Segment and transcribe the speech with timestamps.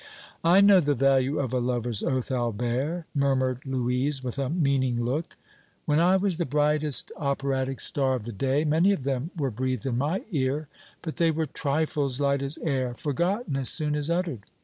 [0.43, 5.37] "I know the value of a lover's oath, Albert," murmured Louise, with a meaning look.
[5.85, 9.85] "When I was the brightest operatic star of the day many of them were breathed
[9.85, 10.67] in my ear,
[11.03, 14.41] but they were 'trifles light as air,' forgotten as soon as uttered.